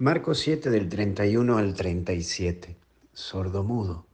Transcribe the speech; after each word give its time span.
Marcos 0.00 0.38
7 0.38 0.70
del 0.70 0.88
31 0.88 1.58
al 1.58 1.74
37. 1.74 2.74
Sordomudo. 3.12 4.06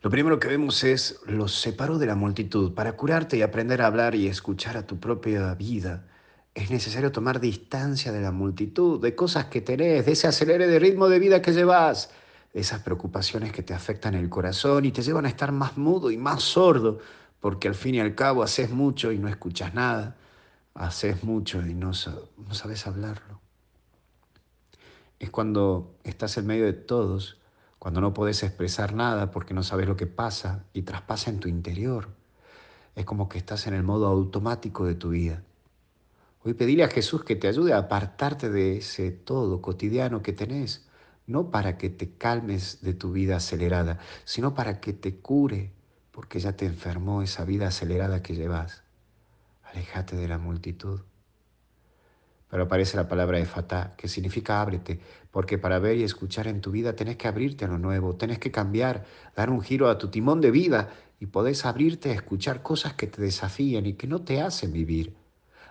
Lo 0.00 0.08
primero 0.08 0.38
que 0.38 0.46
vemos 0.46 0.84
es, 0.84 1.18
los 1.26 1.52
separó 1.52 1.98
de 1.98 2.06
la 2.06 2.14
multitud. 2.14 2.74
Para 2.74 2.92
curarte 2.92 3.36
y 3.36 3.42
aprender 3.42 3.82
a 3.82 3.88
hablar 3.88 4.14
y 4.14 4.28
escuchar 4.28 4.76
a 4.76 4.86
tu 4.86 5.00
propia 5.00 5.52
vida, 5.56 6.06
es 6.54 6.70
necesario 6.70 7.10
tomar 7.10 7.40
distancia 7.40 8.12
de 8.12 8.20
la 8.20 8.30
multitud, 8.30 9.00
de 9.00 9.16
cosas 9.16 9.46
que 9.46 9.60
tenés, 9.62 10.06
de 10.06 10.12
ese 10.12 10.28
acelere 10.28 10.68
de 10.68 10.78
ritmo 10.78 11.08
de 11.08 11.18
vida 11.18 11.42
que 11.42 11.52
llevas, 11.52 12.12
de 12.54 12.60
esas 12.60 12.82
preocupaciones 12.82 13.50
que 13.50 13.64
te 13.64 13.74
afectan 13.74 14.14
el 14.14 14.28
corazón 14.28 14.84
y 14.84 14.92
te 14.92 15.02
llevan 15.02 15.26
a 15.26 15.30
estar 15.30 15.50
más 15.50 15.76
mudo 15.76 16.12
y 16.12 16.16
más 16.16 16.40
sordo, 16.44 17.00
porque 17.40 17.66
al 17.66 17.74
fin 17.74 17.96
y 17.96 18.00
al 18.00 18.14
cabo 18.14 18.44
haces 18.44 18.70
mucho 18.70 19.10
y 19.10 19.18
no 19.18 19.26
escuchas 19.26 19.74
nada, 19.74 20.14
haces 20.74 21.24
mucho 21.24 21.66
y 21.66 21.74
no, 21.74 21.90
no 21.90 22.54
sabes 22.54 22.86
hablarlo 22.86 23.35
es 25.18 25.30
cuando 25.30 25.94
estás 26.04 26.36
en 26.36 26.46
medio 26.46 26.64
de 26.64 26.72
todos, 26.72 27.38
cuando 27.78 28.00
no 28.00 28.12
puedes 28.14 28.42
expresar 28.42 28.94
nada 28.94 29.30
porque 29.30 29.54
no 29.54 29.62
sabes 29.62 29.86
lo 29.86 29.96
que 29.96 30.06
pasa 30.06 30.64
y 30.72 30.82
traspasa 30.82 31.30
en 31.30 31.40
tu 31.40 31.48
interior. 31.48 32.08
Es 32.94 33.04
como 33.04 33.28
que 33.28 33.38
estás 33.38 33.66
en 33.66 33.74
el 33.74 33.82
modo 33.82 34.06
automático 34.06 34.84
de 34.84 34.94
tu 34.94 35.10
vida. 35.10 35.42
Hoy 36.42 36.54
pedile 36.54 36.84
a 36.84 36.88
Jesús 36.88 37.24
que 37.24 37.36
te 37.36 37.48
ayude 37.48 37.72
a 37.72 37.78
apartarte 37.78 38.50
de 38.50 38.78
ese 38.78 39.10
todo 39.10 39.60
cotidiano 39.60 40.22
que 40.22 40.32
tenés, 40.32 40.86
no 41.26 41.50
para 41.50 41.76
que 41.76 41.90
te 41.90 42.12
calmes 42.12 42.82
de 42.82 42.94
tu 42.94 43.12
vida 43.12 43.36
acelerada, 43.36 43.98
sino 44.24 44.54
para 44.54 44.80
que 44.80 44.92
te 44.92 45.16
cure, 45.16 45.72
porque 46.12 46.38
ya 46.38 46.52
te 46.52 46.66
enfermó 46.66 47.22
esa 47.22 47.44
vida 47.44 47.68
acelerada 47.68 48.22
que 48.22 48.34
llevas. 48.34 48.84
Alejate 49.64 50.16
de 50.16 50.28
la 50.28 50.38
multitud. 50.38 51.00
Pero 52.48 52.64
aparece 52.64 52.96
la 52.96 53.08
palabra 53.08 53.38
efatá, 53.38 53.94
que 53.96 54.08
significa 54.08 54.60
ábrete, 54.60 55.00
porque 55.30 55.58
para 55.58 55.78
ver 55.78 55.96
y 55.96 56.04
escuchar 56.04 56.46
en 56.46 56.60
tu 56.60 56.70
vida 56.70 56.94
tenés 56.94 57.16
que 57.16 57.26
abrirte 57.26 57.64
a 57.64 57.68
lo 57.68 57.78
nuevo, 57.78 58.14
tenés 58.14 58.38
que 58.38 58.52
cambiar, 58.52 59.04
dar 59.34 59.50
un 59.50 59.60
giro 59.60 59.88
a 59.88 59.98
tu 59.98 60.08
timón 60.08 60.40
de 60.40 60.52
vida 60.52 60.90
y 61.18 61.26
podés 61.26 61.64
abrirte 61.64 62.10
a 62.10 62.14
escuchar 62.14 62.62
cosas 62.62 62.94
que 62.94 63.08
te 63.08 63.20
desafían 63.20 63.86
y 63.86 63.94
que 63.94 64.06
no 64.06 64.22
te 64.22 64.40
hacen 64.40 64.72
vivir. 64.72 65.16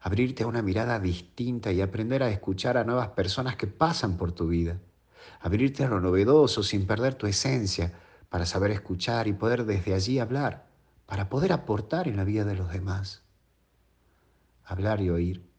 Abrirte 0.00 0.44
a 0.44 0.46
una 0.46 0.62
mirada 0.62 0.98
distinta 0.98 1.70
y 1.72 1.80
aprender 1.80 2.22
a 2.22 2.30
escuchar 2.30 2.76
a 2.76 2.84
nuevas 2.84 3.08
personas 3.08 3.56
que 3.56 3.66
pasan 3.66 4.16
por 4.16 4.32
tu 4.32 4.48
vida. 4.48 4.78
Abrirte 5.40 5.84
a 5.84 5.88
lo 5.88 6.00
novedoso 6.00 6.62
sin 6.62 6.86
perder 6.86 7.14
tu 7.14 7.26
esencia, 7.26 7.92
para 8.28 8.46
saber 8.46 8.70
escuchar 8.70 9.28
y 9.28 9.34
poder 9.34 9.66
desde 9.66 9.92
allí 9.92 10.18
hablar, 10.18 10.66
para 11.04 11.28
poder 11.28 11.52
aportar 11.52 12.08
en 12.08 12.16
la 12.16 12.24
vida 12.24 12.46
de 12.46 12.56
los 12.56 12.72
demás. 12.72 13.22
Hablar 14.64 15.02
y 15.02 15.10
oír 15.10 15.51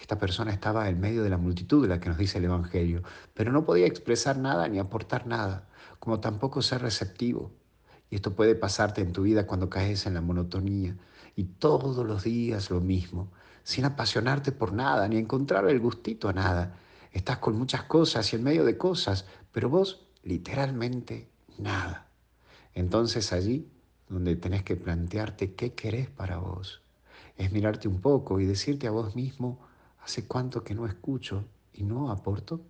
esta 0.00 0.18
persona 0.18 0.52
estaba 0.52 0.88
en 0.88 1.00
medio 1.00 1.22
de 1.22 1.30
la 1.30 1.38
multitud 1.38 1.82
de 1.82 1.88
la 1.88 2.00
que 2.00 2.08
nos 2.08 2.18
dice 2.18 2.38
el 2.38 2.44
Evangelio, 2.44 3.02
pero 3.34 3.52
no 3.52 3.64
podía 3.64 3.86
expresar 3.86 4.38
nada 4.38 4.68
ni 4.68 4.78
aportar 4.78 5.26
nada, 5.26 5.68
como 5.98 6.20
tampoco 6.20 6.62
ser 6.62 6.82
receptivo. 6.82 7.52
Y 8.10 8.16
esto 8.16 8.34
puede 8.34 8.54
pasarte 8.54 9.00
en 9.00 9.12
tu 9.12 9.22
vida 9.22 9.46
cuando 9.46 9.70
caes 9.70 10.06
en 10.06 10.14
la 10.14 10.20
monotonía 10.20 10.96
y 11.36 11.44
todos 11.44 12.04
los 12.06 12.24
días 12.24 12.70
lo 12.70 12.80
mismo, 12.80 13.32
sin 13.62 13.84
apasionarte 13.84 14.52
por 14.52 14.72
nada 14.72 15.08
ni 15.08 15.16
encontrar 15.16 15.68
el 15.68 15.80
gustito 15.80 16.28
a 16.28 16.32
nada. 16.32 16.76
Estás 17.12 17.38
con 17.38 17.56
muchas 17.56 17.84
cosas 17.84 18.32
y 18.32 18.36
en 18.36 18.42
medio 18.42 18.64
de 18.64 18.76
cosas, 18.76 19.26
pero 19.52 19.68
vos 19.68 20.06
literalmente 20.24 21.28
nada. 21.58 22.08
Entonces 22.74 23.32
allí 23.32 23.68
donde 24.08 24.36
tenés 24.36 24.62
que 24.62 24.76
plantearte 24.76 25.54
qué 25.54 25.72
querés 25.72 26.08
para 26.10 26.36
vos, 26.36 26.82
es 27.36 27.50
mirarte 27.50 27.88
un 27.88 28.00
poco 28.00 28.40
y 28.40 28.44
decirte 28.44 28.86
a 28.86 28.90
vos 28.90 29.16
mismo, 29.16 29.58
¿Hace 30.02 30.26
cuánto 30.26 30.64
que 30.64 30.74
no 30.74 30.86
escucho 30.86 31.44
y 31.72 31.84
no 31.84 32.10
aporto? 32.10 32.60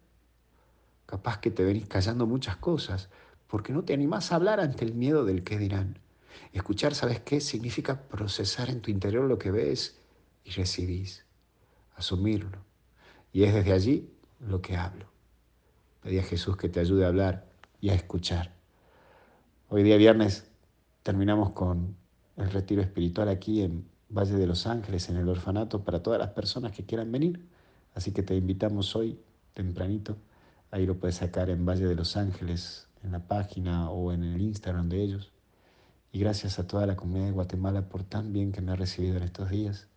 Capaz 1.06 1.38
que 1.38 1.50
te 1.50 1.64
venís 1.64 1.86
callando 1.86 2.26
muchas 2.26 2.56
cosas 2.56 3.08
porque 3.46 3.72
no 3.72 3.84
te 3.84 3.94
animás 3.94 4.32
a 4.32 4.36
hablar 4.36 4.60
ante 4.60 4.84
el 4.84 4.94
miedo 4.94 5.24
del 5.24 5.42
qué 5.42 5.58
dirán. 5.58 5.98
Escuchar, 6.52 6.94
¿sabes 6.94 7.20
qué? 7.20 7.40
Significa 7.40 8.02
procesar 8.02 8.70
en 8.70 8.80
tu 8.80 8.90
interior 8.90 9.24
lo 9.24 9.38
que 9.38 9.50
ves 9.50 10.00
y 10.44 10.50
recibís, 10.50 11.24
asumirlo. 11.96 12.58
Y 13.32 13.44
es 13.44 13.54
desde 13.54 13.72
allí 13.72 14.10
lo 14.40 14.60
que 14.60 14.76
hablo. 14.76 15.06
Pedí 16.02 16.18
a 16.18 16.22
Jesús 16.22 16.56
que 16.56 16.68
te 16.68 16.80
ayude 16.80 17.04
a 17.04 17.08
hablar 17.08 17.46
y 17.80 17.90
a 17.90 17.94
escuchar. 17.94 18.54
Hoy 19.68 19.82
día 19.82 19.96
viernes 19.96 20.50
terminamos 21.02 21.50
con 21.50 21.96
el 22.36 22.50
retiro 22.50 22.82
espiritual 22.82 23.28
aquí 23.28 23.62
en 23.62 23.91
Valle 24.14 24.34
de 24.34 24.46
los 24.46 24.66
Ángeles, 24.66 25.08
en 25.08 25.16
el 25.16 25.26
orfanato, 25.26 25.84
para 25.84 26.02
todas 26.02 26.20
las 26.20 26.30
personas 26.30 26.72
que 26.72 26.84
quieran 26.84 27.10
venir. 27.10 27.48
Así 27.94 28.12
que 28.12 28.22
te 28.22 28.36
invitamos 28.36 28.94
hoy, 28.94 29.18
tempranito. 29.54 30.18
Ahí 30.70 30.84
lo 30.84 30.98
puedes 30.98 31.16
sacar 31.16 31.48
en 31.48 31.64
Valle 31.64 31.86
de 31.86 31.94
los 31.94 32.18
Ángeles, 32.18 32.88
en 33.02 33.12
la 33.12 33.26
página 33.26 33.90
o 33.90 34.12
en 34.12 34.22
el 34.22 34.42
Instagram 34.42 34.90
de 34.90 35.02
ellos. 35.02 35.32
Y 36.12 36.18
gracias 36.18 36.58
a 36.58 36.66
toda 36.66 36.86
la 36.86 36.94
comunidad 36.94 37.24
de 37.24 37.32
Guatemala 37.32 37.88
por 37.88 38.04
tan 38.04 38.34
bien 38.34 38.52
que 38.52 38.60
me 38.60 38.72
ha 38.72 38.76
recibido 38.76 39.16
en 39.16 39.22
estos 39.22 39.48
días. 39.48 39.88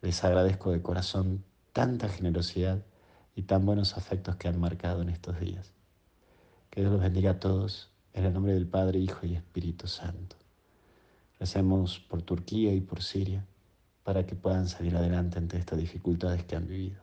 Les 0.00 0.22
agradezco 0.22 0.70
de 0.70 0.80
corazón 0.80 1.42
tanta 1.72 2.08
generosidad 2.08 2.84
y 3.34 3.42
tan 3.42 3.66
buenos 3.66 3.96
afectos 3.96 4.36
que 4.36 4.46
han 4.46 4.60
marcado 4.60 5.02
en 5.02 5.08
estos 5.08 5.40
días. 5.40 5.72
Que 6.70 6.82
Dios 6.82 6.92
los 6.92 7.02
bendiga 7.02 7.32
a 7.32 7.40
todos, 7.40 7.90
en 8.12 8.26
el 8.26 8.32
nombre 8.32 8.54
del 8.54 8.68
Padre, 8.68 9.00
Hijo 9.00 9.26
y 9.26 9.34
Espíritu 9.34 9.88
Santo. 9.88 10.36
Recemos 11.40 11.98
por 11.98 12.22
Turquía 12.22 12.72
y 12.72 12.80
por 12.80 13.02
Siria 13.02 13.44
para 14.06 14.24
que 14.24 14.36
puedan 14.36 14.68
salir 14.68 14.94
adelante 14.96 15.36
ante 15.36 15.58
estas 15.58 15.80
dificultades 15.80 16.44
que 16.44 16.54
han 16.54 16.68
vivido. 16.68 17.02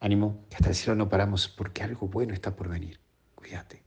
Ánimo, 0.00 0.44
que 0.50 0.56
hasta 0.56 0.68
el 0.68 0.74
cielo 0.74 0.94
no 0.96 1.08
paramos 1.08 1.48
porque 1.48 1.82
algo 1.82 2.08
bueno 2.08 2.34
está 2.34 2.54
por 2.54 2.68
venir. 2.68 3.00
Cuídate. 3.34 3.83